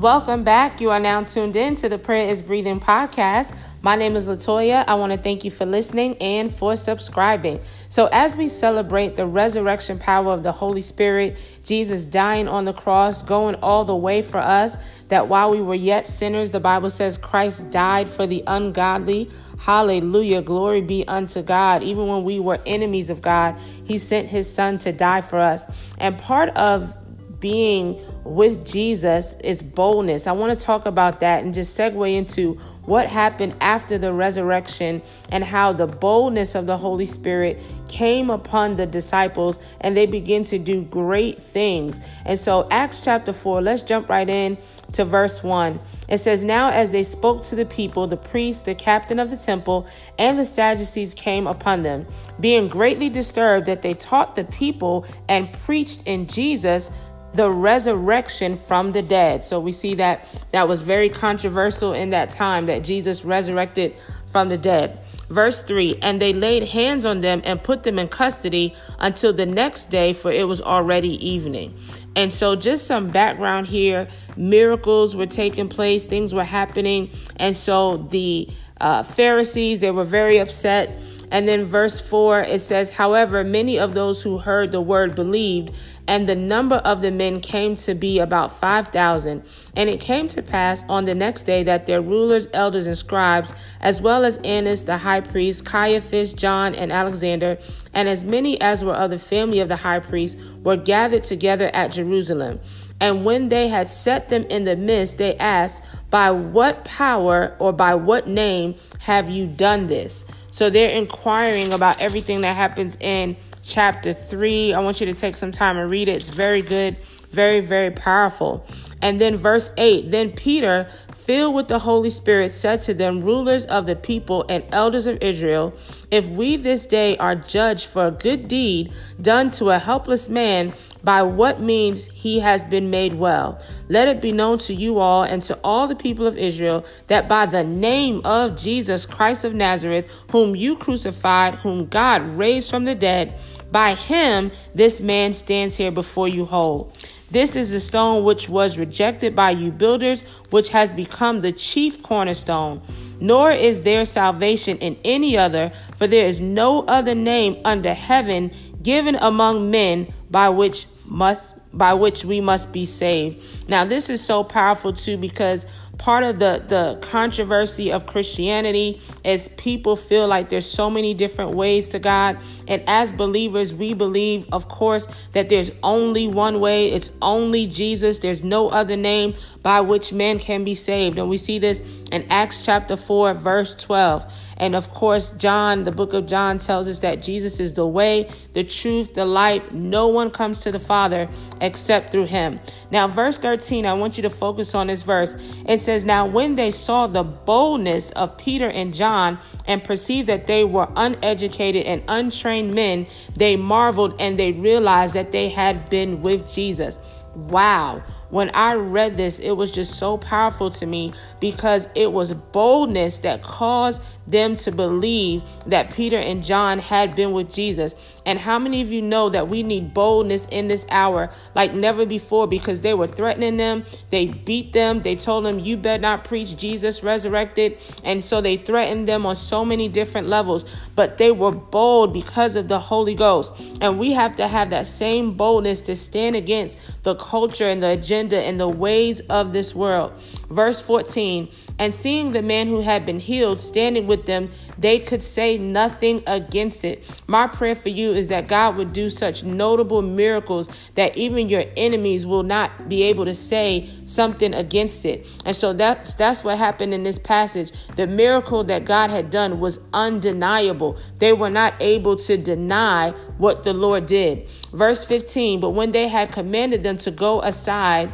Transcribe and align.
Welcome 0.00 0.44
back. 0.44 0.80
You 0.80 0.88
are 0.92 0.98
now 0.98 1.22
tuned 1.24 1.56
in 1.56 1.74
to 1.74 1.90
the 1.90 1.98
Prayer 1.98 2.26
is 2.30 2.40
Breathing 2.40 2.80
podcast. 2.80 3.54
My 3.82 3.96
name 3.96 4.16
is 4.16 4.30
Latoya. 4.30 4.82
I 4.88 4.94
want 4.94 5.12
to 5.12 5.18
thank 5.18 5.44
you 5.44 5.50
for 5.50 5.66
listening 5.66 6.16
and 6.22 6.50
for 6.50 6.74
subscribing. 6.74 7.60
So, 7.90 8.08
as 8.10 8.34
we 8.34 8.48
celebrate 8.48 9.16
the 9.16 9.26
resurrection 9.26 9.98
power 9.98 10.32
of 10.32 10.42
the 10.42 10.52
Holy 10.52 10.80
Spirit, 10.80 11.38
Jesus 11.64 12.06
dying 12.06 12.48
on 12.48 12.64
the 12.64 12.72
cross, 12.72 13.22
going 13.22 13.56
all 13.56 13.84
the 13.84 13.94
way 13.94 14.22
for 14.22 14.38
us, 14.38 14.78
that 15.08 15.28
while 15.28 15.50
we 15.50 15.60
were 15.60 15.74
yet 15.74 16.06
sinners, 16.06 16.50
the 16.50 16.60
Bible 16.60 16.88
says 16.88 17.18
Christ 17.18 17.70
died 17.70 18.08
for 18.08 18.26
the 18.26 18.42
ungodly. 18.46 19.30
Hallelujah. 19.58 20.40
Glory 20.40 20.80
be 20.80 21.06
unto 21.06 21.42
God. 21.42 21.82
Even 21.82 22.06
when 22.06 22.24
we 22.24 22.40
were 22.40 22.58
enemies 22.64 23.10
of 23.10 23.20
God, 23.20 23.60
He 23.84 23.98
sent 23.98 24.28
His 24.28 24.50
Son 24.50 24.78
to 24.78 24.92
die 24.92 25.20
for 25.20 25.38
us. 25.38 25.66
And 25.98 26.16
part 26.16 26.48
of 26.56 26.96
being 27.40 27.98
with 28.24 28.66
Jesus 28.66 29.34
is 29.42 29.62
boldness. 29.62 30.26
I 30.26 30.32
want 30.32 30.58
to 30.58 30.64
talk 30.64 30.86
about 30.86 31.20
that 31.20 31.42
and 31.42 31.52
just 31.54 31.78
segue 31.78 32.14
into 32.14 32.54
what 32.84 33.08
happened 33.08 33.54
after 33.60 33.98
the 33.98 34.12
resurrection 34.12 35.02
and 35.32 35.42
how 35.42 35.72
the 35.72 35.86
boldness 35.86 36.54
of 36.54 36.66
the 36.66 36.76
Holy 36.76 37.06
Spirit 37.06 37.60
came 37.88 38.30
upon 38.30 38.76
the 38.76 38.86
disciples 38.86 39.58
and 39.80 39.96
they 39.96 40.06
begin 40.06 40.44
to 40.44 40.58
do 40.58 40.82
great 40.84 41.38
things. 41.38 42.00
And 42.24 42.38
so, 42.38 42.68
Acts 42.70 43.04
chapter 43.04 43.32
4, 43.32 43.62
let's 43.62 43.82
jump 43.82 44.08
right 44.08 44.28
in 44.28 44.58
to 44.92 45.04
verse 45.04 45.42
1. 45.42 45.78
It 46.08 46.18
says, 46.18 46.42
Now 46.42 46.70
as 46.70 46.90
they 46.90 47.02
spoke 47.02 47.42
to 47.44 47.56
the 47.56 47.66
people, 47.66 48.06
the 48.06 48.16
priest, 48.16 48.64
the 48.64 48.74
captain 48.74 49.18
of 49.18 49.30
the 49.30 49.36
temple, 49.36 49.86
and 50.18 50.38
the 50.38 50.44
Sadducees 50.44 51.14
came 51.14 51.46
upon 51.46 51.82
them, 51.82 52.06
being 52.40 52.68
greatly 52.68 53.08
disturbed 53.08 53.66
that 53.66 53.82
they 53.82 53.94
taught 53.94 54.36
the 54.36 54.44
people 54.44 55.06
and 55.28 55.52
preached 55.52 56.02
in 56.06 56.26
Jesus 56.26 56.90
the 57.32 57.50
resurrection 57.50 58.56
from 58.56 58.92
the 58.92 59.02
dead. 59.02 59.44
So 59.44 59.60
we 59.60 59.72
see 59.72 59.94
that 59.94 60.26
that 60.52 60.68
was 60.68 60.82
very 60.82 61.08
controversial 61.08 61.92
in 61.92 62.10
that 62.10 62.30
time 62.30 62.66
that 62.66 62.84
Jesus 62.84 63.24
resurrected 63.24 63.94
from 64.26 64.48
the 64.48 64.58
dead. 64.58 64.98
Verse 65.28 65.60
3 65.60 65.98
And 66.02 66.20
they 66.20 66.32
laid 66.32 66.64
hands 66.64 67.06
on 67.06 67.20
them 67.20 67.40
and 67.44 67.62
put 67.62 67.84
them 67.84 67.98
in 67.98 68.08
custody 68.08 68.74
until 68.98 69.32
the 69.32 69.46
next 69.46 69.86
day, 69.86 70.12
for 70.12 70.30
it 70.30 70.46
was 70.46 70.60
already 70.60 71.24
evening. 71.26 71.78
And 72.16 72.32
so, 72.32 72.56
just 72.56 72.86
some 72.86 73.10
background 73.10 73.68
here 73.68 74.08
miracles 74.36 75.14
were 75.14 75.26
taking 75.26 75.68
place, 75.68 76.04
things 76.04 76.34
were 76.34 76.44
happening. 76.44 77.10
And 77.36 77.56
so, 77.56 77.98
the 77.98 78.48
uh, 78.80 79.04
Pharisees, 79.04 79.78
they 79.78 79.92
were 79.92 80.04
very 80.04 80.38
upset. 80.38 81.00
And 81.30 81.46
then, 81.46 81.64
verse 81.64 82.00
4, 82.00 82.40
it 82.40 82.60
says, 82.60 82.90
However, 82.90 83.44
many 83.44 83.78
of 83.78 83.94
those 83.94 84.22
who 84.24 84.38
heard 84.38 84.72
the 84.72 84.80
word 84.80 85.14
believed 85.14 85.70
and 86.10 86.28
the 86.28 86.34
number 86.34 86.74
of 86.74 87.02
the 87.02 87.12
men 87.12 87.38
came 87.38 87.76
to 87.76 87.94
be 87.94 88.18
about 88.18 88.58
5,000. 88.58 89.44
And 89.76 89.88
it 89.88 90.00
came 90.00 90.26
to 90.26 90.42
pass 90.42 90.82
on 90.88 91.04
the 91.04 91.14
next 91.14 91.44
day 91.44 91.62
that 91.62 91.86
their 91.86 92.02
rulers, 92.02 92.48
elders, 92.52 92.88
and 92.88 92.98
scribes, 92.98 93.54
as 93.80 94.02
well 94.02 94.24
as 94.24 94.38
Annas 94.38 94.82
the 94.82 94.98
high 94.98 95.20
priest, 95.20 95.64
Caiaphas, 95.64 96.34
John, 96.34 96.74
and 96.74 96.90
Alexander, 96.90 97.58
and 97.94 98.08
as 98.08 98.24
many 98.24 98.60
as 98.60 98.84
were 98.84 98.92
of 98.92 99.12
the 99.12 99.20
family 99.20 99.60
of 99.60 99.68
the 99.68 99.76
high 99.76 100.00
priest, 100.00 100.36
were 100.64 100.76
gathered 100.76 101.22
together 101.22 101.70
at 101.72 101.92
Jerusalem. 101.92 102.58
And 103.00 103.24
when 103.24 103.48
they 103.48 103.68
had 103.68 103.88
set 103.88 104.30
them 104.30 104.42
in 104.50 104.64
the 104.64 104.74
midst, 104.74 105.16
they 105.16 105.36
asked, 105.36 105.84
By 106.10 106.32
what 106.32 106.84
power 106.84 107.54
or 107.60 107.72
by 107.72 107.94
what 107.94 108.26
name 108.26 108.74
have 108.98 109.30
you 109.30 109.46
done 109.46 109.86
this? 109.86 110.24
So 110.50 110.70
they're 110.70 110.90
inquiring 110.90 111.72
about 111.72 112.02
everything 112.02 112.40
that 112.40 112.56
happens 112.56 112.98
in 113.00 113.36
chapter 113.62 114.12
3. 114.12 114.74
I 114.74 114.80
want 114.80 115.00
you 115.00 115.06
to 115.06 115.14
take 115.14 115.36
some 115.36 115.52
time 115.52 115.76
and 115.76 115.90
read 115.90 116.08
it. 116.08 116.12
It's 116.12 116.28
very 116.28 116.62
good, 116.62 116.96
very, 117.30 117.60
very 117.60 117.90
powerful. 117.90 118.66
And 119.02 119.20
then 119.20 119.36
verse 119.36 119.70
8 119.76 120.10
Then 120.10 120.32
Peter, 120.32 120.90
filled 121.14 121.54
with 121.54 121.68
the 121.68 121.78
Holy 121.78 122.10
Spirit, 122.10 122.52
said 122.52 122.80
to 122.82 122.94
them, 122.94 123.20
Rulers 123.20 123.64
of 123.66 123.86
the 123.86 123.96
people 123.96 124.44
and 124.48 124.64
elders 124.72 125.06
of 125.06 125.18
Israel, 125.22 125.74
if 126.10 126.26
we 126.26 126.56
this 126.56 126.84
day 126.84 127.16
are 127.18 127.36
judged 127.36 127.86
for 127.86 128.06
a 128.06 128.10
good 128.10 128.48
deed 128.48 128.92
done 129.20 129.50
to 129.52 129.70
a 129.70 129.78
helpless 129.78 130.28
man, 130.28 130.74
by 131.02 131.22
what 131.22 131.60
means 131.60 132.06
he 132.06 132.40
has 132.40 132.64
been 132.64 132.90
made 132.90 133.14
well. 133.14 133.60
Let 133.88 134.08
it 134.08 134.20
be 134.20 134.32
known 134.32 134.58
to 134.60 134.74
you 134.74 134.98
all 134.98 135.22
and 135.22 135.42
to 135.44 135.58
all 135.62 135.86
the 135.86 135.96
people 135.96 136.26
of 136.26 136.36
Israel 136.36 136.84
that 137.06 137.28
by 137.28 137.46
the 137.46 137.64
name 137.64 138.22
of 138.24 138.56
Jesus 138.56 139.06
Christ 139.06 139.44
of 139.44 139.54
Nazareth, 139.54 140.24
whom 140.30 140.54
you 140.54 140.76
crucified, 140.76 141.56
whom 141.56 141.86
God 141.86 142.22
raised 142.22 142.70
from 142.70 142.84
the 142.84 142.94
dead, 142.94 143.34
by 143.70 143.94
him 143.94 144.50
this 144.74 145.00
man 145.00 145.32
stands 145.32 145.76
here 145.76 145.92
before 145.92 146.28
you 146.28 146.44
whole. 146.44 146.92
This 147.30 147.54
is 147.54 147.70
the 147.70 147.78
stone 147.78 148.24
which 148.24 148.48
was 148.48 148.76
rejected 148.76 149.36
by 149.36 149.50
you 149.50 149.70
builders, 149.70 150.22
which 150.50 150.70
has 150.70 150.90
become 150.90 151.40
the 151.40 151.52
chief 151.52 152.02
cornerstone. 152.02 152.82
Nor 153.20 153.52
is 153.52 153.82
there 153.82 154.04
salvation 154.04 154.78
in 154.78 154.96
any 155.04 155.36
other, 155.36 155.70
for 155.96 156.06
there 156.06 156.26
is 156.26 156.40
no 156.40 156.84
other 156.86 157.14
name 157.14 157.60
under 157.64 157.94
heaven 157.94 158.50
given 158.82 159.14
among 159.16 159.70
men 159.70 160.12
by 160.30 160.48
which 160.48 160.86
must 161.04 161.56
by 161.72 161.94
which 161.94 162.24
we 162.24 162.40
must 162.40 162.72
be 162.72 162.84
saved. 162.84 163.68
Now 163.68 163.84
this 163.84 164.10
is 164.10 164.24
so 164.24 164.42
powerful 164.42 164.92
too 164.92 165.16
because 165.16 165.66
part 166.00 166.24
of 166.24 166.38
the 166.38 166.64
the 166.66 166.98
controversy 167.02 167.92
of 167.92 168.06
Christianity 168.06 168.98
is 169.22 169.48
people 169.48 169.96
feel 169.96 170.26
like 170.26 170.48
there's 170.48 170.68
so 170.68 170.88
many 170.88 171.12
different 171.12 171.54
ways 171.54 171.90
to 171.90 171.98
God. 171.98 172.38
And 172.66 172.82
as 172.86 173.12
believers 173.12 173.74
we 173.74 173.92
believe 173.92 174.46
of 174.50 174.66
course 174.66 175.06
that 175.32 175.50
there's 175.50 175.72
only 175.82 176.26
one 176.26 176.58
way. 176.58 176.90
It's 176.90 177.12
only 177.20 177.66
Jesus. 177.66 178.18
There's 178.18 178.42
no 178.42 178.70
other 178.70 178.96
name 178.96 179.34
by 179.62 179.82
which 179.82 180.10
man 180.10 180.38
can 180.38 180.64
be 180.64 180.74
saved. 180.74 181.18
And 181.18 181.28
we 181.28 181.36
see 181.36 181.58
this 181.58 181.82
in 182.10 182.26
Acts 182.30 182.64
chapter 182.64 182.96
4 182.96 183.34
verse 183.34 183.74
12 183.74 184.32
and 184.56 184.74
of 184.74 184.90
course 184.92 185.28
John 185.36 185.84
the 185.84 185.92
book 185.92 186.14
of 186.14 186.26
John 186.26 186.58
tells 186.58 186.88
us 186.88 187.00
that 187.00 187.20
Jesus 187.20 187.60
is 187.60 187.74
the 187.74 187.86
way 187.86 188.30
the 188.54 188.64
truth 188.64 189.12
the 189.12 189.26
light. 189.26 189.72
No 189.74 190.08
one 190.08 190.30
comes 190.30 190.62
to 190.62 190.72
the 190.72 190.80
father 190.80 191.28
except 191.60 192.10
through 192.10 192.26
him. 192.26 192.58
Now 192.90 193.06
verse 193.06 193.36
13 193.36 193.84
I 193.84 193.92
want 193.92 194.16
you 194.16 194.22
to 194.22 194.30
focus 194.30 194.74
on 194.74 194.86
this 194.86 195.02
verse. 195.02 195.36
It 195.66 195.78
says 195.78 195.89
says, 195.90 196.04
Now 196.04 196.24
when 196.24 196.54
they 196.54 196.70
saw 196.70 197.08
the 197.08 197.24
boldness 197.24 198.12
of 198.12 198.38
Peter 198.38 198.68
and 198.70 198.94
John 198.94 199.40
and 199.66 199.82
perceived 199.82 200.28
that 200.28 200.46
they 200.46 200.62
were 200.62 200.88
uneducated 200.94 201.84
and 201.84 202.04
untrained 202.06 202.72
men, 202.74 203.08
they 203.34 203.56
marveled 203.56 204.14
and 204.20 204.38
they 204.38 204.52
realized 204.52 205.14
that 205.14 205.32
they 205.32 205.48
had 205.48 205.90
been 205.90 206.22
with 206.22 206.48
Jesus. 206.52 207.00
Wow. 207.34 208.04
When 208.30 208.50
I 208.54 208.74
read 208.74 209.16
this, 209.16 209.40
it 209.40 209.52
was 209.52 209.70
just 209.70 209.98
so 209.98 210.16
powerful 210.16 210.70
to 210.70 210.86
me 210.86 211.12
because 211.40 211.88
it 211.94 212.12
was 212.12 212.32
boldness 212.32 213.18
that 213.18 213.42
caused 213.42 214.02
them 214.26 214.54
to 214.54 214.70
believe 214.70 215.42
that 215.66 215.92
Peter 215.92 216.16
and 216.16 216.44
John 216.44 216.78
had 216.78 217.16
been 217.16 217.32
with 217.32 217.52
Jesus. 217.52 217.96
And 218.24 218.38
how 218.38 218.58
many 218.58 218.82
of 218.82 218.92
you 218.92 219.02
know 219.02 219.28
that 219.30 219.48
we 219.48 219.64
need 219.64 219.92
boldness 219.92 220.46
in 220.50 220.68
this 220.68 220.86
hour 220.90 221.32
like 221.56 221.74
never 221.74 222.06
before 222.06 222.46
because 222.46 222.82
they 222.82 222.94
were 222.94 223.08
threatening 223.08 223.56
them, 223.56 223.84
they 224.10 224.28
beat 224.28 224.72
them, 224.72 225.02
they 225.02 225.16
told 225.16 225.44
them, 225.44 225.58
You 225.58 225.76
better 225.76 226.00
not 226.00 226.24
preach 226.24 226.56
Jesus 226.56 227.02
resurrected. 227.02 227.78
And 228.04 228.22
so 228.22 228.40
they 228.40 228.56
threatened 228.56 229.08
them 229.08 229.26
on 229.26 229.34
so 229.34 229.64
many 229.64 229.88
different 229.88 230.28
levels, 230.28 230.64
but 230.94 231.18
they 231.18 231.32
were 231.32 231.50
bold 231.50 232.12
because 232.12 232.54
of 232.54 232.68
the 232.68 232.78
Holy 232.78 233.14
Ghost. 233.14 233.54
And 233.80 233.98
we 233.98 234.12
have 234.12 234.36
to 234.36 234.46
have 234.46 234.70
that 234.70 234.86
same 234.86 235.32
boldness 235.32 235.80
to 235.82 235.96
stand 235.96 236.36
against 236.36 236.78
the 237.02 237.16
culture 237.16 237.64
and 237.64 237.82
the 237.82 237.88
agenda 237.88 238.19
and 238.28 238.60
the 238.60 238.68
ways 238.68 239.20
of 239.30 239.52
this 239.52 239.74
world. 239.74 240.12
Verse 240.48 240.82
14 240.82 241.48
And 241.78 241.94
seeing 241.94 242.32
the 242.32 242.42
man 242.42 242.66
who 242.66 242.80
had 242.80 243.06
been 243.06 243.20
healed 243.20 243.60
standing 243.60 244.06
with 244.06 244.26
them, 244.26 244.50
they 244.78 244.98
could 244.98 245.22
say 245.22 245.58
nothing 245.58 246.22
against 246.26 246.84
it. 246.84 247.04
My 247.26 247.46
prayer 247.46 247.74
for 247.74 247.88
you 247.88 248.12
is 248.12 248.28
that 248.28 248.48
God 248.48 248.76
would 248.76 248.92
do 248.92 249.10
such 249.10 249.44
notable 249.44 250.02
miracles 250.02 250.68
that 250.94 251.16
even 251.16 251.48
your 251.48 251.64
enemies 251.76 252.26
will 252.26 252.42
not 252.42 252.88
be 252.88 253.02
able 253.04 253.24
to 253.24 253.34
say 253.34 253.88
something 254.04 254.54
against 254.54 255.04
it. 255.04 255.26
And 255.44 255.54
so 255.54 255.72
that's 255.72 256.14
that's 256.14 256.44
what 256.44 256.58
happened 256.58 256.94
in 256.94 257.04
this 257.04 257.18
passage. 257.18 257.72
The 257.96 258.06
miracle 258.06 258.64
that 258.64 258.84
God 258.84 259.10
had 259.10 259.30
done 259.30 259.60
was 259.60 259.80
undeniable. 259.92 260.98
They 261.18 261.32
were 261.32 261.50
not 261.50 261.74
able 261.80 262.16
to 262.16 262.36
deny 262.36 263.10
what 263.38 263.64
the 263.64 263.72
Lord 263.72 264.06
did. 264.06 264.48
Verse 264.72 265.04
15, 265.04 265.60
but 265.60 265.70
when 265.70 265.92
they 265.92 266.08
had 266.08 266.32
commanded 266.32 266.82
them 266.82 266.98
to 266.98 267.10
go 267.10 267.40
aside, 267.42 268.09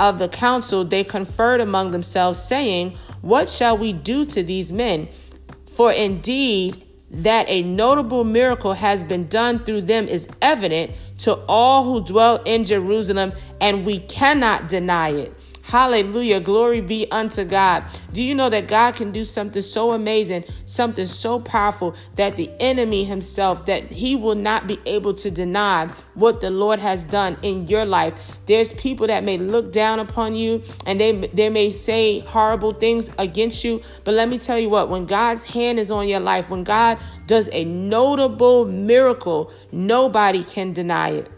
of 0.00 0.18
the 0.18 0.28
council, 0.28 0.82
they 0.82 1.04
conferred 1.04 1.60
among 1.60 1.90
themselves, 1.92 2.42
saying, 2.42 2.96
What 3.20 3.50
shall 3.50 3.76
we 3.76 3.92
do 3.92 4.24
to 4.24 4.42
these 4.42 4.72
men? 4.72 5.08
For 5.68 5.92
indeed, 5.92 6.90
that 7.10 7.48
a 7.48 7.62
notable 7.62 8.24
miracle 8.24 8.72
has 8.72 9.04
been 9.04 9.28
done 9.28 9.58
through 9.64 9.82
them 9.82 10.08
is 10.08 10.28
evident 10.40 10.92
to 11.18 11.34
all 11.48 11.84
who 11.84 12.04
dwell 12.04 12.42
in 12.44 12.64
Jerusalem, 12.64 13.32
and 13.60 13.84
we 13.84 13.98
cannot 13.98 14.68
deny 14.68 15.10
it. 15.10 15.34
Hallelujah. 15.70 16.40
Glory 16.40 16.80
be 16.80 17.06
unto 17.12 17.44
God. 17.44 17.84
Do 18.12 18.24
you 18.24 18.34
know 18.34 18.48
that 18.48 18.66
God 18.66 18.96
can 18.96 19.12
do 19.12 19.24
something 19.24 19.62
so 19.62 19.92
amazing, 19.92 20.42
something 20.66 21.06
so 21.06 21.38
powerful 21.38 21.94
that 22.16 22.34
the 22.34 22.50
enemy 22.58 23.04
himself 23.04 23.66
that 23.66 23.84
he 23.84 24.16
will 24.16 24.34
not 24.34 24.66
be 24.66 24.80
able 24.84 25.14
to 25.14 25.30
deny 25.30 25.86
what 26.14 26.40
the 26.40 26.50
Lord 26.50 26.80
has 26.80 27.04
done 27.04 27.36
in 27.42 27.68
your 27.68 27.84
life. 27.84 28.36
There's 28.46 28.70
people 28.70 29.06
that 29.06 29.22
may 29.22 29.38
look 29.38 29.72
down 29.72 30.00
upon 30.00 30.34
you 30.34 30.60
and 30.86 30.98
they 30.98 31.12
they 31.12 31.50
may 31.50 31.70
say 31.70 32.18
horrible 32.18 32.72
things 32.72 33.08
against 33.16 33.62
you, 33.62 33.80
but 34.02 34.14
let 34.14 34.28
me 34.28 34.38
tell 34.38 34.58
you 34.58 34.70
what, 34.70 34.88
when 34.88 35.06
God's 35.06 35.44
hand 35.44 35.78
is 35.78 35.92
on 35.92 36.08
your 36.08 36.18
life, 36.18 36.50
when 36.50 36.64
God 36.64 36.98
does 37.28 37.48
a 37.52 37.64
notable 37.64 38.64
miracle, 38.64 39.52
nobody 39.70 40.42
can 40.42 40.72
deny 40.72 41.10
it. 41.10 41.30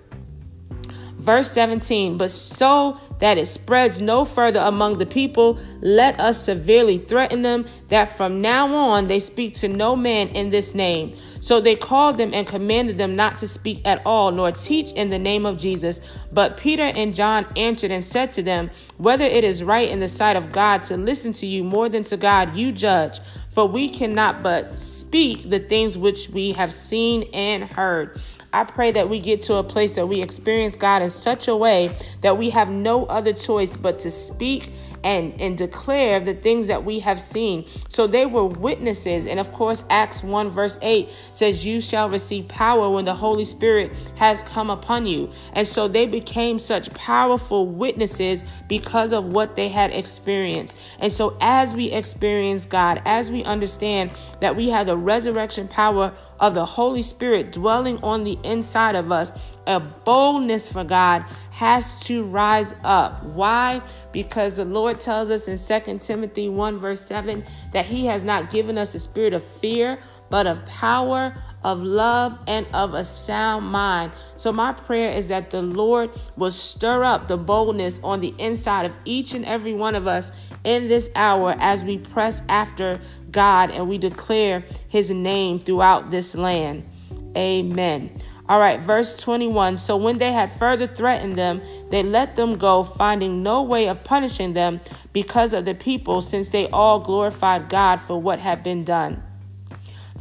Verse 1.22 1.52
17, 1.52 2.18
but 2.18 2.32
so 2.32 2.98
that 3.20 3.38
it 3.38 3.46
spreads 3.46 4.00
no 4.00 4.24
further 4.24 4.58
among 4.58 4.98
the 4.98 5.06
people, 5.06 5.56
let 5.80 6.18
us 6.18 6.44
severely 6.44 6.98
threaten 6.98 7.42
them 7.42 7.64
that 7.90 8.16
from 8.16 8.40
now 8.40 8.66
on 8.74 9.06
they 9.06 9.20
speak 9.20 9.54
to 9.54 9.68
no 9.68 9.94
man 9.94 10.30
in 10.30 10.50
this 10.50 10.74
name. 10.74 11.14
So 11.38 11.60
they 11.60 11.76
called 11.76 12.18
them 12.18 12.34
and 12.34 12.44
commanded 12.44 12.98
them 12.98 13.14
not 13.14 13.38
to 13.38 13.46
speak 13.46 13.86
at 13.86 14.02
all, 14.04 14.32
nor 14.32 14.50
teach 14.50 14.90
in 14.94 15.10
the 15.10 15.18
name 15.20 15.46
of 15.46 15.58
Jesus. 15.58 16.00
But 16.32 16.56
Peter 16.56 16.82
and 16.82 17.14
John 17.14 17.46
answered 17.56 17.92
and 17.92 18.04
said 18.04 18.32
to 18.32 18.42
them, 18.42 18.72
Whether 18.96 19.24
it 19.24 19.44
is 19.44 19.62
right 19.62 19.88
in 19.88 20.00
the 20.00 20.08
sight 20.08 20.34
of 20.34 20.50
God 20.50 20.82
to 20.84 20.96
listen 20.96 21.32
to 21.34 21.46
you 21.46 21.62
more 21.62 21.88
than 21.88 22.02
to 22.04 22.16
God, 22.16 22.56
you 22.56 22.72
judge. 22.72 23.20
For 23.48 23.68
we 23.68 23.90
cannot 23.90 24.42
but 24.42 24.76
speak 24.76 25.48
the 25.48 25.60
things 25.60 25.96
which 25.96 26.30
we 26.30 26.50
have 26.52 26.72
seen 26.72 27.24
and 27.32 27.62
heard. 27.62 28.20
I 28.52 28.64
pray 28.64 28.90
that 28.92 29.08
we 29.08 29.18
get 29.18 29.42
to 29.42 29.54
a 29.54 29.64
place 29.64 29.94
that 29.94 30.06
we 30.06 30.22
experience 30.22 30.76
God 30.76 31.00
in 31.02 31.10
such 31.10 31.48
a 31.48 31.56
way 31.56 31.96
that 32.20 32.36
we 32.36 32.50
have 32.50 32.68
no 32.68 33.06
other 33.06 33.32
choice 33.32 33.76
but 33.76 33.98
to 34.00 34.10
speak 34.10 34.70
and, 35.04 35.40
and 35.40 35.58
declare 35.58 36.20
the 36.20 36.34
things 36.34 36.66
that 36.68 36.84
we 36.84 37.00
have 37.00 37.20
seen. 37.20 37.64
So 37.88 38.06
they 38.06 38.26
were 38.26 38.44
witnesses. 38.46 39.26
And 39.26 39.40
of 39.40 39.52
course, 39.52 39.84
Acts 39.90 40.22
1 40.22 40.50
verse 40.50 40.78
8 40.82 41.10
says, 41.32 41.64
You 41.64 41.80
shall 41.80 42.08
receive 42.08 42.48
power 42.48 42.90
when 42.90 43.04
the 43.04 43.14
Holy 43.14 43.44
Spirit 43.44 43.92
has 44.16 44.42
come 44.44 44.70
upon 44.70 45.06
you. 45.06 45.30
And 45.54 45.66
so 45.66 45.88
they 45.88 46.06
became 46.06 46.58
such 46.58 46.92
powerful 46.94 47.66
witnesses 47.66 48.44
because 48.68 49.12
of 49.12 49.26
what 49.26 49.56
they 49.56 49.68
had 49.68 49.92
experienced. 49.92 50.78
And 50.98 51.12
so 51.12 51.36
as 51.40 51.74
we 51.74 51.90
experience 51.90 52.66
God, 52.66 53.02
as 53.04 53.30
we 53.30 53.44
understand 53.44 54.10
that 54.40 54.56
we 54.56 54.68
have 54.68 54.86
the 54.86 54.96
resurrection 54.96 55.68
power 55.68 56.14
of 56.40 56.54
the 56.54 56.64
Holy 56.64 57.02
Spirit 57.02 57.52
dwelling 57.52 57.98
on 58.02 58.24
the 58.24 58.38
inside 58.42 58.96
of 58.96 59.12
us, 59.12 59.32
a 59.66 59.78
boldness 59.78 60.70
for 60.70 60.84
God 60.84 61.24
has 61.50 62.04
to 62.06 62.24
rise 62.24 62.74
up. 62.84 63.22
Why? 63.22 63.80
Because 64.12 64.54
the 64.54 64.64
Lord 64.64 64.98
tells 64.98 65.30
us 65.30 65.46
in 65.46 65.58
2 65.58 65.98
Timothy 65.98 66.48
1, 66.48 66.78
verse 66.78 67.00
7, 67.00 67.44
that 67.72 67.86
He 67.86 68.06
has 68.06 68.24
not 68.24 68.50
given 68.50 68.76
us 68.76 68.94
a 68.94 68.98
spirit 68.98 69.32
of 69.32 69.42
fear, 69.42 69.98
but 70.32 70.46
of 70.46 70.64
power, 70.64 71.36
of 71.62 71.82
love, 71.82 72.38
and 72.46 72.66
of 72.72 72.94
a 72.94 73.04
sound 73.04 73.66
mind. 73.66 74.10
So, 74.36 74.50
my 74.50 74.72
prayer 74.72 75.10
is 75.10 75.28
that 75.28 75.50
the 75.50 75.60
Lord 75.60 76.08
will 76.38 76.50
stir 76.50 77.04
up 77.04 77.28
the 77.28 77.36
boldness 77.36 78.00
on 78.02 78.22
the 78.22 78.34
inside 78.38 78.86
of 78.86 78.96
each 79.04 79.34
and 79.34 79.44
every 79.44 79.74
one 79.74 79.94
of 79.94 80.06
us 80.06 80.32
in 80.64 80.88
this 80.88 81.10
hour 81.14 81.54
as 81.58 81.84
we 81.84 81.98
press 81.98 82.40
after 82.48 82.98
God 83.30 83.70
and 83.72 83.90
we 83.90 83.98
declare 83.98 84.64
His 84.88 85.10
name 85.10 85.58
throughout 85.58 86.10
this 86.10 86.34
land. 86.34 86.88
Amen. 87.36 88.18
All 88.48 88.58
right, 88.58 88.80
verse 88.80 89.14
21. 89.20 89.76
So 89.76 89.98
when 89.98 90.16
they 90.16 90.32
had 90.32 90.50
further 90.50 90.86
threatened 90.86 91.36
them, 91.36 91.60
they 91.90 92.02
let 92.02 92.36
them 92.36 92.56
go, 92.56 92.84
finding 92.84 93.42
no 93.42 93.62
way 93.62 93.86
of 93.86 94.02
punishing 94.02 94.54
them 94.54 94.80
because 95.12 95.52
of 95.52 95.66
the 95.66 95.74
people, 95.74 96.22
since 96.22 96.48
they 96.48 96.70
all 96.70 97.00
glorified 97.00 97.68
God 97.68 98.00
for 98.00 98.18
what 98.18 98.40
had 98.40 98.62
been 98.62 98.82
done. 98.82 99.22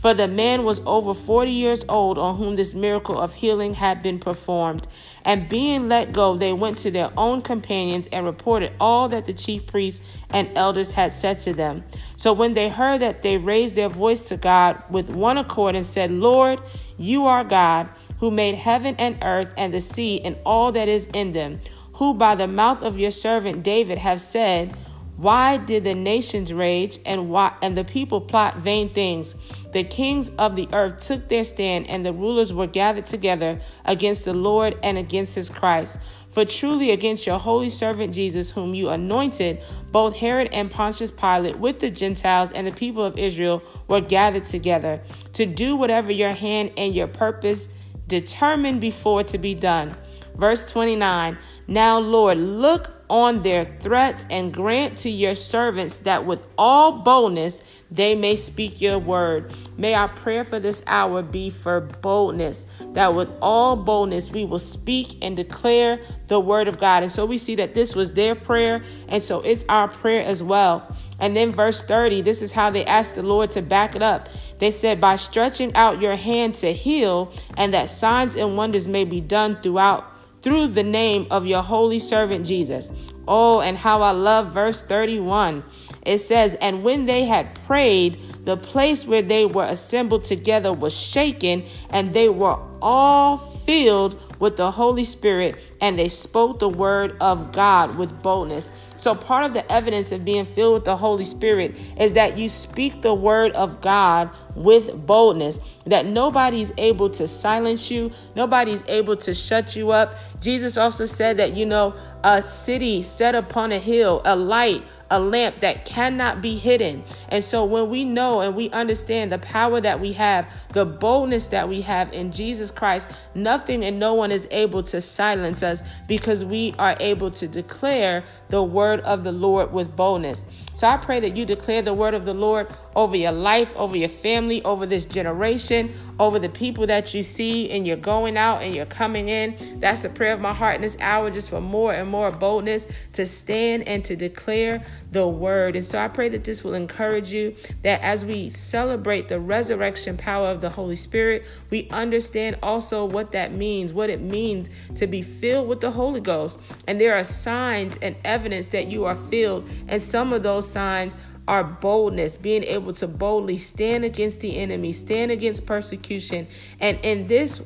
For 0.01 0.15
the 0.15 0.27
man 0.27 0.63
was 0.63 0.81
over 0.87 1.13
40 1.13 1.51
years 1.51 1.85
old 1.87 2.17
on 2.17 2.37
whom 2.37 2.55
this 2.55 2.73
miracle 2.73 3.21
of 3.21 3.35
healing 3.35 3.75
had 3.75 4.01
been 4.01 4.17
performed. 4.17 4.87
And 5.23 5.47
being 5.47 5.89
let 5.89 6.11
go, 6.11 6.35
they 6.35 6.53
went 6.53 6.79
to 6.79 6.89
their 6.89 7.11
own 7.15 7.43
companions 7.43 8.09
and 8.11 8.25
reported 8.25 8.73
all 8.79 9.09
that 9.09 9.25
the 9.25 9.33
chief 9.33 9.67
priests 9.67 10.03
and 10.31 10.49
elders 10.57 10.93
had 10.93 11.13
said 11.13 11.37
to 11.41 11.53
them. 11.53 11.83
So 12.17 12.33
when 12.33 12.55
they 12.55 12.67
heard 12.67 13.01
that, 13.01 13.21
they 13.21 13.37
raised 13.37 13.75
their 13.75 13.89
voice 13.89 14.23
to 14.23 14.37
God 14.37 14.81
with 14.89 15.11
one 15.11 15.37
accord 15.37 15.75
and 15.75 15.85
said, 15.85 16.09
Lord, 16.09 16.59
you 16.97 17.27
are 17.27 17.43
God 17.43 17.87
who 18.17 18.31
made 18.31 18.55
heaven 18.55 18.95
and 18.97 19.19
earth 19.21 19.53
and 19.55 19.71
the 19.71 19.81
sea 19.81 20.19
and 20.21 20.35
all 20.43 20.71
that 20.71 20.89
is 20.89 21.05
in 21.13 21.33
them, 21.33 21.61
who 21.93 22.15
by 22.15 22.33
the 22.33 22.47
mouth 22.47 22.81
of 22.81 22.97
your 22.97 23.11
servant 23.11 23.61
David 23.61 23.99
have 23.99 24.19
said, 24.19 24.75
why 25.21 25.57
did 25.57 25.83
the 25.83 25.93
nations 25.93 26.51
rage 26.51 26.97
and 27.05 27.29
why 27.29 27.55
and 27.61 27.77
the 27.77 27.83
people 27.83 28.21
plot 28.21 28.57
vain 28.57 28.89
things? 28.89 29.35
The 29.71 29.83
kings 29.83 30.31
of 30.39 30.55
the 30.55 30.67
earth 30.73 31.05
took 31.05 31.29
their 31.29 31.43
stand 31.43 31.87
and 31.91 32.03
the 32.03 32.11
rulers 32.11 32.51
were 32.51 32.65
gathered 32.65 33.05
together 33.05 33.61
against 33.85 34.25
the 34.25 34.33
Lord 34.33 34.79
and 34.81 34.97
against 34.97 35.35
his 35.35 35.47
Christ. 35.47 35.99
For 36.29 36.43
truly 36.43 36.89
against 36.89 37.27
your 37.27 37.37
holy 37.37 37.69
servant 37.69 38.15
Jesus, 38.15 38.49
whom 38.49 38.73
you 38.73 38.89
anointed, 38.89 39.61
both 39.91 40.15
Herod 40.15 40.49
and 40.53 40.71
Pontius 40.71 41.11
Pilate 41.11 41.59
with 41.59 41.77
the 41.77 41.91
Gentiles 41.91 42.51
and 42.51 42.65
the 42.65 42.71
people 42.71 43.05
of 43.05 43.19
Israel 43.19 43.61
were 43.87 44.01
gathered 44.01 44.45
together 44.45 45.03
to 45.33 45.45
do 45.45 45.75
whatever 45.75 46.11
your 46.11 46.33
hand 46.33 46.71
and 46.77 46.95
your 46.95 47.07
purpose 47.07 47.69
determined 48.07 48.81
before 48.81 49.23
to 49.25 49.37
be 49.37 49.53
done. 49.53 49.95
Verse 50.35 50.65
29 50.71 51.37
Now, 51.67 51.99
Lord, 51.99 52.39
look 52.39 53.00
on 53.11 53.43
their 53.43 53.65
threats 53.65 54.25
and 54.29 54.53
grant 54.53 54.97
to 54.97 55.09
your 55.09 55.35
servants 55.35 55.97
that 55.99 56.25
with 56.25 56.41
all 56.57 56.99
boldness 57.03 57.61
they 57.91 58.15
may 58.15 58.37
speak 58.37 58.79
your 58.79 58.97
word. 58.97 59.51
May 59.77 59.93
our 59.93 60.07
prayer 60.07 60.45
for 60.45 60.59
this 60.59 60.81
hour 60.87 61.21
be 61.21 61.49
for 61.49 61.81
boldness, 61.81 62.65
that 62.93 63.13
with 63.13 63.27
all 63.41 63.75
boldness 63.75 64.31
we 64.31 64.45
will 64.45 64.59
speak 64.59 65.17
and 65.21 65.35
declare 65.35 65.99
the 66.27 66.39
word 66.39 66.69
of 66.69 66.79
God. 66.79 67.03
And 67.03 67.11
so 67.11 67.25
we 67.25 67.37
see 67.37 67.55
that 67.55 67.73
this 67.73 67.93
was 67.93 68.13
their 68.13 68.33
prayer, 68.33 68.81
and 69.09 69.21
so 69.21 69.41
it's 69.41 69.65
our 69.67 69.89
prayer 69.89 70.23
as 70.23 70.41
well. 70.41 70.95
And 71.19 71.35
then 71.35 71.51
verse 71.51 71.83
30, 71.83 72.21
this 72.21 72.41
is 72.41 72.53
how 72.53 72.69
they 72.69 72.85
asked 72.85 73.15
the 73.15 73.23
Lord 73.23 73.51
to 73.51 73.61
back 73.61 73.93
it 73.93 74.01
up. 74.01 74.29
They 74.59 74.71
said, 74.71 75.01
By 75.01 75.17
stretching 75.17 75.75
out 75.75 76.01
your 76.01 76.15
hand 76.15 76.55
to 76.55 76.71
heal, 76.71 77.33
and 77.57 77.73
that 77.73 77.89
signs 77.89 78.37
and 78.37 78.55
wonders 78.55 78.87
may 78.87 79.03
be 79.03 79.19
done 79.19 79.61
throughout 79.61 80.10
through 80.41 80.67
the 80.67 80.83
name 80.83 81.27
of 81.31 81.45
your 81.45 81.61
holy 81.61 81.99
servant 81.99 82.45
Jesus. 82.45 82.91
Oh, 83.27 83.61
and 83.61 83.77
how 83.77 84.01
I 84.01 84.11
love 84.11 84.53
verse 84.53 84.81
31. 84.81 85.63
It 86.05 86.19
says, 86.19 86.55
And 86.55 86.83
when 86.83 87.05
they 87.05 87.25
had 87.25 87.53
prayed, 87.67 88.19
the 88.43 88.57
place 88.57 89.05
where 89.05 89.21
they 89.21 89.45
were 89.45 89.65
assembled 89.65 90.23
together 90.23 90.73
was 90.73 90.97
shaken, 90.99 91.63
and 91.91 92.13
they 92.13 92.29
were 92.29 92.57
all 92.81 93.37
filled 93.37 94.19
with 94.39 94.57
the 94.57 94.71
Holy 94.71 95.03
Spirit, 95.03 95.70
and 95.81 95.97
they 95.97 96.07
spoke 96.07 96.59
the 96.59 96.69
word 96.69 97.17
of 97.19 97.51
God 97.51 97.97
with 97.97 98.21
boldness. 98.21 98.71
So, 98.95 99.15
part 99.15 99.45
of 99.45 99.55
the 99.55 99.69
evidence 99.71 100.11
of 100.11 100.23
being 100.23 100.45
filled 100.45 100.75
with 100.75 100.85
the 100.85 100.95
Holy 100.95 101.25
Spirit 101.25 101.75
is 101.99 102.13
that 102.13 102.37
you 102.37 102.47
speak 102.47 103.01
the 103.01 103.15
word 103.15 103.51
of 103.53 103.81
God 103.81 104.29
with 104.55 105.07
boldness, 105.07 105.59
that 105.87 106.05
nobody's 106.05 106.71
able 106.77 107.09
to 107.09 107.27
silence 107.27 107.89
you, 107.89 108.11
nobody's 108.35 108.83
able 108.87 109.15
to 109.17 109.33
shut 109.33 109.75
you 109.75 109.89
up. 109.89 110.15
Jesus 110.39 110.77
also 110.77 111.05
said 111.05 111.37
that, 111.37 111.55
you 111.55 111.65
know, 111.65 111.95
a 112.23 112.43
city 112.43 113.01
set 113.01 113.33
upon 113.33 113.71
a 113.71 113.79
hill, 113.79 114.21
a 114.23 114.35
light, 114.35 114.83
a 115.09 115.19
lamp 115.19 115.59
that 115.59 115.85
cannot 115.85 116.41
be 116.41 116.57
hidden. 116.57 117.03
And 117.29 117.43
so 117.43 117.65
when 117.65 117.89
we 117.89 118.03
know 118.03 118.41
and 118.41 118.55
we 118.55 118.69
understand 118.69 119.31
the 119.31 119.39
power 119.39 119.81
that 119.81 119.99
we 119.99 120.13
have, 120.13 120.51
the 120.69 120.85
boldness 120.85 121.47
that 121.47 121.67
we 121.67 121.81
have 121.81 122.13
in 122.13 122.31
Jesus 122.31 122.71
Christ, 122.71 123.09
nothing 123.35 123.83
and 123.83 123.99
no 123.99 124.13
one 124.13 124.31
is 124.31 124.47
able 124.51 124.83
to 124.83 125.01
silence 125.01 125.63
us 125.63 125.70
because 126.07 126.43
we 126.43 126.73
are 126.77 126.95
able 126.99 127.31
to 127.31 127.47
declare 127.47 128.23
the 128.49 128.63
word 128.63 128.99
of 129.01 129.23
the 129.23 129.31
Lord 129.31 129.71
with 129.71 129.95
boldness. 129.95 130.45
So 130.73 130.87
I 130.87 130.97
pray 130.97 131.19
that 131.19 131.37
you 131.37 131.45
declare 131.45 131.81
the 131.81 131.93
word 131.93 132.13
of 132.13 132.25
the 132.25 132.33
Lord 132.33 132.67
over 132.95 133.15
your 133.15 133.31
life, 133.31 133.75
over 133.75 133.95
your 133.95 134.09
family, 134.09 134.63
over 134.63 134.85
this 134.85 135.05
generation, 135.05 135.93
over 136.19 136.39
the 136.39 136.49
people 136.49 136.87
that 136.87 137.13
you 137.13 137.23
see 137.23 137.69
and 137.69 137.85
you're 137.85 137.97
going 137.97 138.37
out 138.37 138.61
and 138.61 138.73
you're 138.73 138.85
coming 138.85 139.29
in. 139.29 139.79
That's 139.79 140.01
the 140.01 140.09
prayer 140.09 140.33
of 140.33 140.39
my 140.39 140.53
heart 140.53 140.75
in 140.75 140.81
this 140.81 140.97
hour, 140.99 141.29
just 141.29 141.49
for 141.49 141.61
more 141.61 141.93
and 141.93 142.09
more 142.09 142.31
boldness 142.31 142.87
to 143.13 143.25
stand 143.25 143.87
and 143.87 144.03
to 144.05 144.15
declare 144.15 144.83
the 145.11 145.27
word. 145.27 145.75
And 145.75 145.85
so 145.85 145.99
I 145.99 146.07
pray 146.07 146.29
that 146.29 146.43
this 146.43 146.63
will 146.63 146.73
encourage 146.73 147.31
you 147.31 147.55
that 147.83 148.01
as 148.01 148.25
we 148.25 148.49
celebrate 148.49 149.27
the 149.27 149.39
resurrection 149.39 150.17
power 150.17 150.47
of 150.47 150.61
the 150.61 150.69
Holy 150.69 150.95
Spirit, 150.95 151.45
we 151.69 151.87
understand 151.89 152.57
also 152.63 153.05
what 153.05 153.31
that 153.33 153.53
means, 153.53 153.93
what 153.93 154.09
it 154.09 154.21
means 154.21 154.69
to 154.95 155.07
be 155.07 155.21
filled 155.21 155.67
with 155.67 155.81
the 155.81 155.91
Holy 155.91 156.21
Ghost. 156.21 156.59
And 156.87 156.99
there 156.99 157.15
are 157.15 157.23
signs 157.23 157.97
and 158.01 158.15
evidence 158.23 158.69
that 158.69 158.91
you 158.91 159.05
are 159.05 159.15
filled, 159.15 159.69
and 159.87 160.01
some 160.01 160.33
of 160.33 160.43
those 160.43 160.60
signs 160.61 161.17
are 161.47 161.63
boldness, 161.63 162.37
being 162.37 162.63
able 162.63 162.93
to 162.93 163.07
boldly 163.07 163.57
stand 163.57 164.05
against 164.05 164.39
the 164.41 164.57
enemy, 164.57 164.91
stand 164.91 165.31
against 165.31 165.65
persecution. 165.65 166.47
And 166.79 166.99
in 167.03 167.27
this 167.27 167.61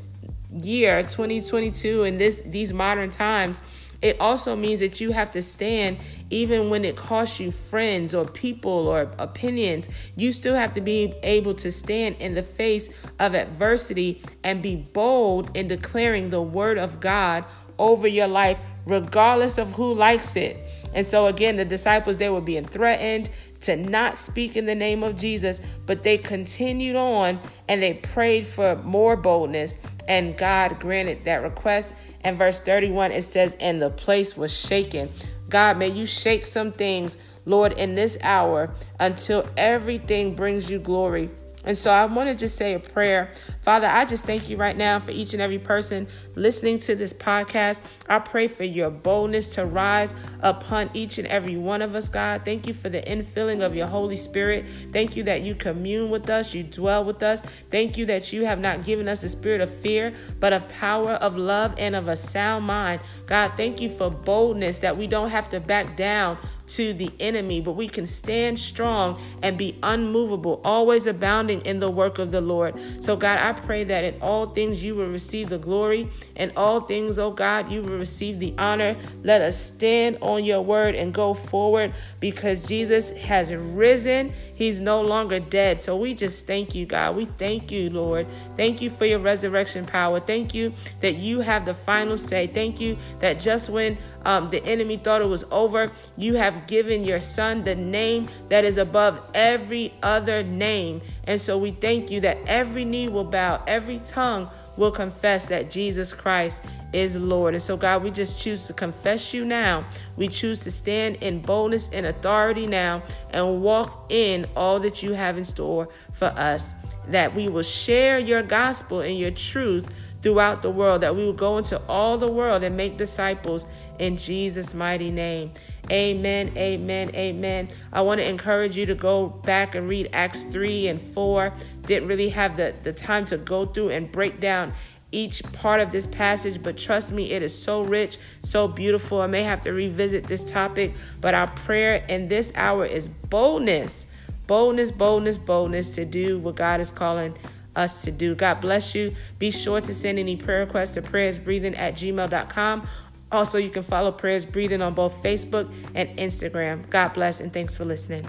year 0.64 1.04
2022 1.04 2.06
in 2.06 2.18
this 2.18 2.42
these 2.46 2.72
modern 2.72 3.10
times 3.10 3.62
It 4.06 4.18
also 4.20 4.56
means 4.56 4.82
that 4.82 5.02
you 5.02 5.12
have 5.14 5.32
to 5.32 5.42
stand 5.42 5.98
even 6.30 6.70
when 6.70 6.86
it 6.86 6.96
costs 6.96 7.40
you 7.40 7.50
friends 7.50 8.14
or 8.14 8.26
people 8.26 8.88
or 8.88 9.12
opinions. 9.18 9.90
You 10.16 10.32
still 10.32 10.54
have 10.54 10.74
to 10.74 10.82
be 10.82 11.16
able 11.24 11.56
to 11.56 11.72
stand 11.72 12.18
in 12.20 12.36
the 12.36 12.44
face 12.44 12.90
of 13.20 13.34
adversity 13.34 14.22
and 14.44 14.62
be 14.62 14.76
bold 14.76 15.56
in 15.58 15.68
declaring 15.68 16.30
the 16.30 16.42
word 16.42 16.78
of 16.78 17.00
God 17.00 17.46
over 17.80 18.08
your 18.08 18.28
life, 18.28 18.60
regardless 18.86 19.58
of 19.58 19.72
who 19.72 19.94
likes 19.94 20.36
it. 20.36 20.58
And 20.96 21.06
so, 21.06 21.28
again, 21.28 21.58
the 21.58 21.66
disciples, 21.66 22.18
they 22.18 22.30
were 22.30 22.42
being 22.42 22.66
threatened 22.66 23.30
to 23.62 23.76
not 23.76 24.18
speak 24.18 24.56
in 24.56 24.66
the 24.66 24.74
name 24.74 25.04
of 25.04 25.18
Jesus, 25.18 25.60
but 25.86 26.04
they 26.04 26.18
continued 26.18 26.96
on 26.96 27.40
and 27.68 27.84
they 27.84 27.96
prayed 27.96 28.48
for 28.48 28.78
more 28.78 29.18
boldness, 29.18 29.78
and 30.08 30.38
God 30.38 30.80
granted 30.80 31.26
that 31.26 31.44
request. 31.44 31.94
And 32.22 32.38
verse 32.38 32.60
31, 32.60 33.12
it 33.12 33.24
says, 33.24 33.58
And 33.60 33.82
the 33.82 33.90
place 33.90 34.38
was 34.38 34.58
shaken. 34.58 35.10
God, 35.50 35.78
may 35.78 35.90
you 35.90 36.06
shake 36.06 36.46
some 36.46 36.72
things, 36.72 37.18
Lord, 37.46 37.74
in 37.74 37.96
this 37.96 38.18
hour 38.22 38.74
until 39.00 39.48
everything 39.58 40.34
brings 40.34 40.72
you 40.72 40.80
glory. 40.80 41.30
And 41.66 41.78
so 41.78 41.92
I 41.92 42.06
want 42.06 42.30
to 42.30 42.36
just 42.36 42.56
say 42.56 42.74
a 42.74 42.80
prayer. 42.80 43.32
Father, 43.62 43.88
I 43.88 44.06
just 44.06 44.24
thank 44.24 44.50
you 44.50 44.58
right 44.58 44.78
now 44.78 45.00
for 45.00 45.12
each 45.12 45.34
and 45.34 45.42
every 45.42 45.60
person 45.60 46.08
listening 46.36 46.80
to 46.80 46.96
this 46.96 47.14
podcast. 47.14 47.82
I 48.08 48.20
pray 48.20 48.48
for 48.48 48.64
your 48.64 48.90
boldness 48.90 49.50
to 49.50 49.66
rise 49.66 50.16
upon 50.42 50.90
each 50.94 51.18
and 51.18 51.28
every 51.28 51.58
one 51.58 51.82
of 51.82 51.96
us, 51.96 52.10
God. 52.10 52.44
Thank 52.46 52.68
you 52.68 52.74
for 52.74 52.90
the 52.90 53.02
infilling 53.02 53.62
of 53.62 53.76
your 53.76 53.88
Holy 53.88 54.16
Spirit. 54.16 54.68
Thank 54.92 55.16
you 55.16 55.24
that 55.24 55.42
you 55.42 55.56
commune 55.56 56.10
with 56.10 56.30
us, 56.30 56.54
you 56.54 56.64
dwell 56.64 57.04
with 57.04 57.24
us. 57.24 57.42
Thank 57.72 57.98
you 57.98 58.06
that 58.06 58.32
you 58.32 58.46
have 58.46 58.60
not 58.60 58.84
given 58.84 59.08
us 59.08 59.24
a 59.24 59.30
spirit 59.30 59.62
of 59.62 59.70
fear, 59.70 60.14
but 60.40 60.54
of 60.54 60.68
power, 60.70 61.14
of 61.14 61.36
love, 61.36 61.74
and 61.78 61.96
of 61.96 62.08
a 62.08 62.16
sound 62.16 62.66
mind. 62.66 63.02
God, 63.26 63.54
thank 63.58 63.82
you 63.82 63.90
for 63.90 64.10
boldness 64.10 64.80
that 64.80 64.98
we 64.98 65.08
don't 65.08 65.30
have 65.30 65.50
to 65.50 65.60
back 65.60 65.98
down 65.98 66.38
to 66.68 66.94
the 66.94 67.12
enemy, 67.20 67.62
but 67.62 67.74
we 67.74 67.88
can 67.88 68.08
stand 68.08 68.58
strong 68.58 69.20
and 69.42 69.58
be 69.58 69.78
unmovable, 69.84 70.62
always 70.64 71.08
abounding 71.08 71.62
in 71.62 71.80
the 71.80 71.90
work 71.90 72.20
of 72.20 72.32
the 72.32 72.42
Lord. 72.42 72.80
So, 73.00 73.16
God, 73.16 73.40
I 73.40 73.54
pray 73.54 73.84
that 73.86 74.04
in 74.04 74.22
all 74.22 74.48
things 74.48 74.84
you 74.84 74.96
will 74.96 75.10
receive 75.10 75.50
the 75.50 75.58
glory, 75.58 76.10
and 76.36 76.52
all 76.56 76.82
things, 76.82 77.20
oh 77.20 77.32
God, 77.32 77.72
you 77.72 77.82
will 77.82 77.98
receive 77.98 78.40
the 78.40 78.54
honor. 78.58 78.96
Let 79.24 79.42
us 79.42 79.60
stand 79.60 80.18
on 80.22 80.44
your 80.44 80.62
word 80.62 80.96
and 80.96 81.14
go 81.14 81.34
forward 81.34 81.94
because 82.20 82.68
Jesus 82.68 83.18
has 83.20 83.54
risen. 83.56 84.34
He's 84.56 84.80
no 84.80 85.02
longer 85.02 85.40
dead. 85.40 85.84
So, 85.84 85.96
we 85.96 86.14
just 86.14 86.48
thank 86.48 86.76
you, 86.76 86.86
God. 86.86 87.16
We 87.16 87.26
thank 87.26 87.72
you, 87.72 87.90
Lord. 87.90 88.28
Thank 88.58 88.82
you 88.82 88.90
for 88.90 89.06
your 89.06 89.20
resurrection 89.20 89.86
power. 89.86 90.20
Thank 90.20 90.54
you 90.54 90.74
that 91.02 91.16
you 91.16 91.42
have 91.42 91.66
the 91.66 91.74
final 91.74 92.18
say. 92.18 92.48
Thank 92.48 92.82
you 92.82 92.98
that 93.20 93.40
just 93.40 93.70
when 93.70 93.98
um, 94.26 94.50
the 94.50 94.64
enemy 94.66 94.98
thought 94.98 95.22
it 95.22 95.28
was 95.28 95.46
over, 95.52 95.92
you 96.18 96.36
have 96.36 96.55
have 96.56 96.68
given 96.68 97.04
your 97.04 97.20
son 97.20 97.64
the 97.64 97.76
name 97.76 98.28
that 98.50 98.64
is 98.64 98.78
above 98.78 99.22
every 99.34 99.94
other 100.02 100.44
name. 100.44 101.02
And 101.26 101.40
so 101.40 101.58
we 101.58 101.72
thank 101.72 102.10
you 102.10 102.22
that 102.22 102.38
every 102.48 102.86
knee 102.86 103.10
will 103.10 103.26
bow, 103.26 103.62
every 103.68 104.00
tongue 104.00 104.50
will 104.78 104.92
confess 104.92 105.46
that 105.48 105.70
Jesus 105.70 106.14
Christ 106.14 106.64
is 106.94 107.18
Lord. 107.18 107.54
And 107.54 107.64
so, 107.64 107.78
God, 107.78 108.04
we 108.04 108.12
just 108.12 108.42
choose 108.42 108.68
to 108.68 108.74
confess 108.74 109.34
you 109.34 109.46
now. 109.46 109.86
We 110.18 110.28
choose 110.28 110.62
to 110.62 110.72
stand 110.72 111.18
in 111.18 111.42
boldness 111.42 111.90
and 111.90 112.06
authority 112.06 112.68
now 112.68 113.04
and 113.32 113.62
walk 113.62 114.08
in 114.10 114.46
all 114.56 114.80
that 114.80 115.04
you 115.04 115.14
have 115.14 115.38
in 115.38 115.46
store 115.46 115.90
for 116.14 116.28
us. 116.28 116.74
That 117.08 117.36
we 117.36 117.50
will 117.50 117.64
share 117.64 118.18
your 118.18 118.42
gospel 118.42 119.02
and 119.02 119.18
your 119.18 119.32
truth 119.32 119.90
throughout 120.26 120.64
the 120.64 120.72
world, 120.72 121.02
that 121.02 121.16
we 121.16 121.24
will 121.24 121.34
go 121.34 121.60
into 121.60 121.80
all 121.88 122.18
the 122.18 122.28
world 122.28 122.64
and 122.64 122.76
make 122.76 122.98
disciples 122.98 123.68
in 124.00 124.18
Jesus' 124.18 124.74
mighty 124.74 125.12
name. 125.12 125.52
Amen, 125.92 126.52
amen, 126.58 127.12
amen. 127.16 127.70
I 127.94 128.02
want 128.02 128.20
to 128.20 128.28
encourage 128.28 128.76
you 128.76 128.86
to 128.88 128.96
go 128.96 129.28
back 129.28 129.76
and 129.76 129.88
read 129.88 130.10
Acts 130.14 130.44
3 130.44 130.88
and 130.88 131.02
4. 131.02 131.54
Didn't 131.84 132.08
really 132.08 132.30
have 132.30 132.58
the, 132.58 132.74
the 132.84 132.94
time 132.94 133.26
to 133.26 133.38
go 133.38 133.66
through 133.66 133.90
and 133.90 134.12
break 134.12 134.40
down 134.40 134.74
each 135.12 135.44
part 135.54 135.80
of 135.80 135.92
this 135.92 136.06
passage, 136.06 136.62
but 136.62 136.78
trust 136.78 137.12
me, 137.12 137.32
it 137.32 137.42
is 137.42 137.58
so 137.58 137.84
rich, 137.84 138.18
so 138.42 138.68
beautiful. 138.68 139.22
I 139.22 139.28
may 139.28 139.44
have 139.44 139.62
to 139.62 139.72
revisit 139.72 140.26
this 140.26 140.44
topic, 140.44 140.94
but 141.22 141.34
our 141.34 141.48
prayer 141.48 142.04
in 142.10 142.28
this 142.28 142.52
hour 142.56 142.86
is 142.86 143.08
boldness, 143.08 144.08
boldness, 144.48 144.92
boldness, 144.92 145.38
boldness 145.38 145.90
to 145.90 146.06
do 146.06 146.40
what 146.40 146.56
God 146.56 146.82
is 146.82 146.92
calling 146.92 147.38
us 147.76 148.02
to 148.02 148.12
do. 148.12 148.36
God 148.36 148.62
bless 148.62 148.96
you. 148.96 149.14
Be 149.40 149.52
sure 149.52 149.82
to 149.82 149.94
send 149.94 150.20
any 150.20 150.36
prayer 150.36 150.62
requests 150.62 150.92
to 150.92 151.02
prayersbreathing 151.02 151.78
at 151.78 151.96
gmail.com. 151.96 152.88
Also, 153.32 153.58
you 153.58 153.70
can 153.70 153.84
follow 153.84 154.12
Prayers 154.12 154.46
Breathing 154.46 154.82
on 154.82 154.94
both 154.94 155.22
Facebook 155.24 155.74
and 155.94 156.10
Instagram. 156.18 156.90
God 156.90 157.14
bless 157.14 157.42
and 157.42 157.52
thanks 157.52 157.76
for 157.76 157.86
listening. 157.86 158.28